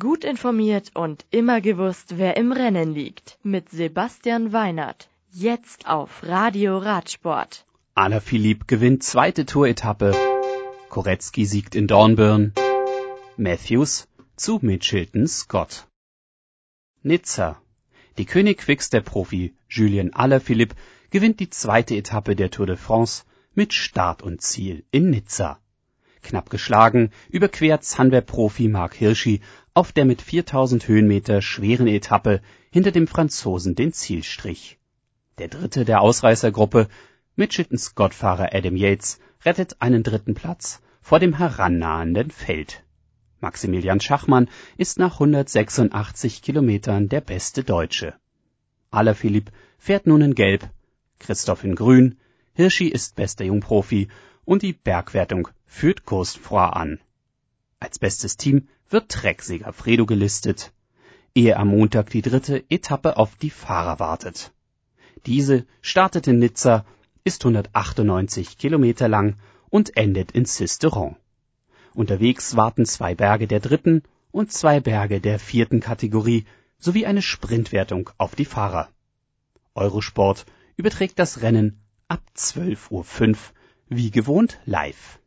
[0.00, 3.38] Gut informiert und immer gewusst, wer im Rennen liegt.
[3.44, 5.08] Mit Sebastian Weinert.
[5.30, 7.64] Jetzt auf Radio Radsport.
[7.94, 10.16] Alaphilippe gewinnt zweite Touretappe.
[11.44, 12.54] Siegt in Dornbirn.
[13.36, 15.86] Matthews zu Mitchelton Scott.
[17.04, 17.62] Nizza.
[18.16, 20.74] Die König der Profi Julien Alaphilippe
[21.10, 23.22] gewinnt die zweite Etappe der Tour de France
[23.54, 25.60] mit Start und Ziel in Nizza.
[26.22, 29.40] Knapp geschlagen überquert Sunweb-Profi Mark Hirschi
[29.74, 34.78] auf der mit 4000 Höhenmeter schweren Etappe hinter dem Franzosen den Zielstrich.
[35.38, 36.88] Der dritte der Ausreißergruppe,
[37.36, 42.82] Mitchelton Scott-Fahrer Adam Yates, rettet einen dritten Platz vor dem herannahenden Feld.
[43.40, 48.14] Maximilian Schachmann ist nach 186 Kilometern der beste Deutsche.
[48.90, 50.68] Alaphilippe fährt nun in Gelb,
[51.20, 52.18] Christoph in Grün,
[52.54, 54.08] Hirschi ist bester Jungprofi
[54.48, 57.00] und die Bergwertung führt Cosnefroid an.
[57.80, 60.72] Als bestes Team wird Trecksieger Fredo gelistet,
[61.34, 64.54] ehe am Montag die dritte Etappe auf die Fahrer wartet.
[65.26, 66.86] Diese startet in Nizza,
[67.24, 69.36] ist 198 Kilometer lang
[69.68, 71.16] und endet in Sisteron.
[71.92, 76.46] Unterwegs warten zwei Berge der dritten und zwei Berge der vierten Kategorie
[76.78, 78.88] sowie eine Sprintwertung auf die Fahrer.
[79.74, 80.46] Eurosport
[80.78, 83.36] überträgt das Rennen ab 12.05 Uhr
[83.88, 85.18] wie gewohnt live.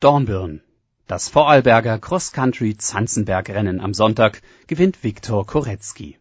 [0.00, 0.62] Dornbirn.
[1.06, 6.18] Das Vorarlberger Cross-Country-Zanzenberg-Rennen am Sonntag gewinnt Viktor Korecki.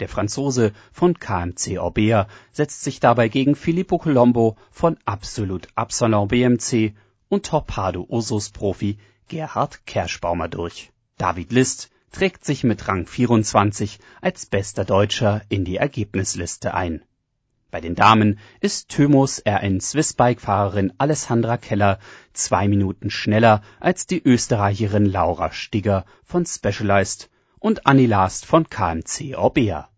[0.00, 6.94] Der Franzose von KMC Orbea setzt sich dabei gegen Filippo Colombo von Absolut Absalon BMC
[7.28, 10.90] und Torpedo Ursus Profi Gerhard Kerschbaumer durch.
[11.18, 17.02] David List trägt sich mit Rang 24 als bester Deutscher in die Ergebnisliste ein
[17.72, 21.98] bei den Damen ist Thymos RN Swissbike-Fahrerin Alessandra Keller
[22.34, 29.34] zwei Minuten schneller als die Österreicherin Laura Stigger von Specialized und Annie Last von KMC
[29.38, 29.88] Orbea.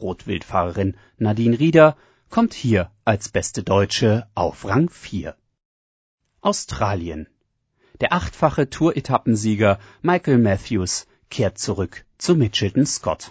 [0.00, 1.96] Rotwildfahrerin Nadine Rieder
[2.30, 5.36] kommt hier als beste Deutsche auf Rang 4.
[6.40, 7.28] Australien.
[8.00, 13.30] Der achtfache Tour-Etappensieger Michael Matthews kehrt zurück zu Mitchelton Scott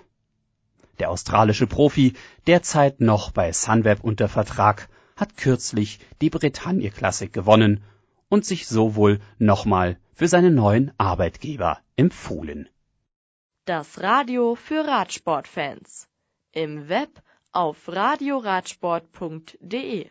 [0.99, 2.13] der australische Profi,
[2.47, 7.83] derzeit noch bei Sunweb unter Vertrag, hat kürzlich die Bretagne Classic gewonnen
[8.29, 12.67] und sich so wohl nochmal für seinen neuen Arbeitgeber empfohlen.
[13.65, 16.09] Das Radio für Radsportfans.
[16.51, 17.21] Im Web
[17.51, 20.09] auf radioradsport.de